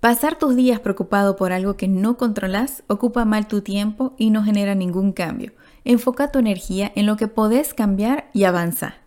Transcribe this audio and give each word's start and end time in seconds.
Pasar 0.00 0.38
tus 0.38 0.56
días 0.56 0.80
preocupado 0.80 1.36
por 1.36 1.52
algo 1.52 1.76
que 1.76 1.86
no 1.86 2.16
controlas 2.16 2.84
ocupa 2.86 3.26
mal 3.26 3.48
tu 3.48 3.60
tiempo 3.60 4.14
y 4.16 4.30
no 4.30 4.42
genera 4.42 4.74
ningún 4.74 5.12
cambio. 5.12 5.52
Enfoca 5.84 6.32
tu 6.32 6.38
energía 6.38 6.90
en 6.94 7.04
lo 7.04 7.18
que 7.18 7.28
podés 7.28 7.74
cambiar 7.74 8.30
y 8.32 8.44
avanza. 8.44 8.99